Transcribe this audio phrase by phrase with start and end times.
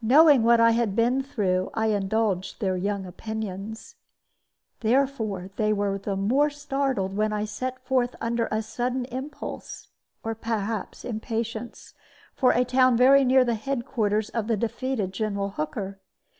[0.00, 3.96] Knowing what I had been through, I indulged their young opinions.
[4.78, 9.88] Therefore they were the more startled when I set forth under a sudden impulse,
[10.22, 11.94] or perhaps impatience,
[12.36, 15.98] for a town very near the head quarters of the defeated General Hooker.